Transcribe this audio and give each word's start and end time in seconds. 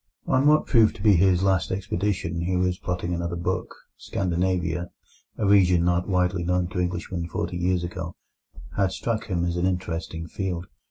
On 0.25 0.47
what 0.47 0.65
proved 0.65 0.95
to 0.95 1.03
be 1.03 1.13
his 1.13 1.43
last 1.43 1.69
expedition, 1.71 2.41
he 2.41 2.55
was 2.57 2.79
plotting 2.79 3.13
another 3.13 3.35
book. 3.35 3.75
Scandinavia, 3.97 4.89
a 5.37 5.45
region 5.45 5.85
not 5.85 6.09
widely 6.09 6.43
known 6.43 6.69
to 6.69 6.79
Englishmen 6.79 7.27
forty 7.27 7.57
years 7.57 7.83
ago, 7.83 8.15
had 8.75 8.91
struck 8.91 9.27
him 9.27 9.45
as 9.45 9.57
an 9.57 9.67
interesting 9.67 10.27
field. 10.27 10.65